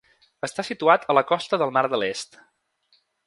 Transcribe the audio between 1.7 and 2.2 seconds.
mar de